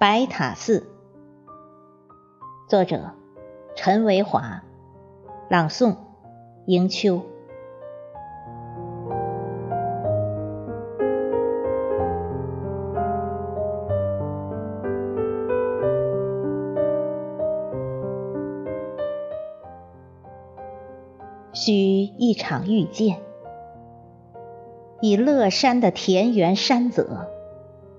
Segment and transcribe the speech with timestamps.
[0.00, 0.86] 白塔寺，
[2.70, 3.10] 作者
[3.76, 4.62] 陈维华，
[5.50, 5.94] 朗诵
[6.64, 7.20] 迎秋。
[21.52, 23.20] 需一场遇见，
[25.02, 27.28] 以乐山的田园山泽，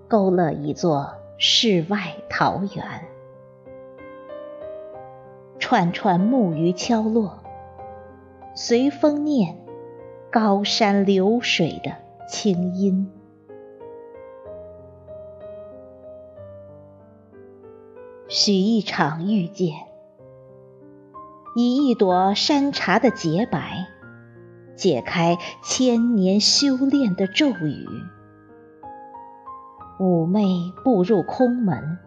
[0.08, 3.08] 勾勒一座世外桃源。
[5.58, 7.40] 串串木鱼敲落，
[8.54, 9.58] 随风念
[10.31, 11.95] 高山流水的
[12.27, 13.12] 清音。
[18.28, 19.73] 许一场遇见。
[21.55, 23.88] 以一朵山茶的洁白，
[24.76, 27.88] 解开千年修炼的咒语。
[30.00, 31.97] 妩媚步入空门，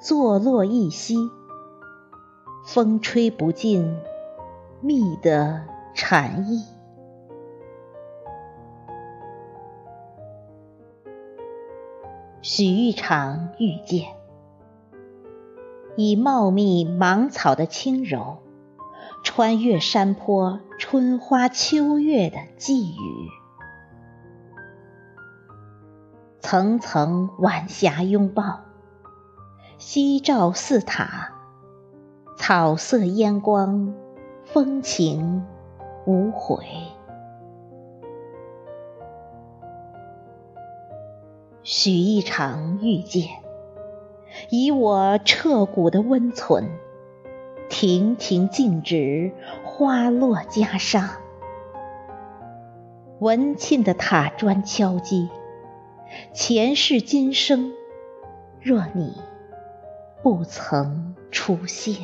[0.00, 1.16] 坐落一溪，
[2.64, 3.96] 风吹不尽
[4.80, 6.62] 蜜的禅意。
[12.40, 14.06] 许一场遇见。
[15.96, 18.36] 以茂密芒草的轻柔，
[19.24, 23.45] 穿越山坡春花秋月的寄语。
[26.48, 28.60] 层层晚霞拥抱，
[29.78, 31.32] 夕照寺塔，
[32.36, 33.92] 草色烟光，
[34.44, 35.44] 风情
[36.06, 36.64] 无悔。
[41.64, 43.28] 许一场遇见。
[44.48, 46.70] 以我彻骨的温存，
[47.68, 49.32] 亭亭净植，
[49.64, 51.08] 花落袈裟，
[53.18, 55.28] 文沁的塔砖敲击，
[56.32, 57.72] 前世今生，
[58.60, 59.14] 若你
[60.22, 61.96] 不曾出现。